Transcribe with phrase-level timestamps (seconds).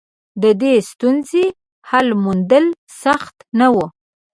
[0.41, 1.45] د دې ستونزې
[1.89, 2.65] حل موندل
[3.01, 3.77] سخت نه و.